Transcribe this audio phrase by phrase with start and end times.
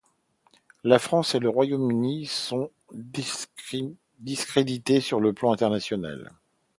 [0.83, 2.71] La France et le Royaume-Uni sont
[4.19, 6.31] discrédités sur le plan international.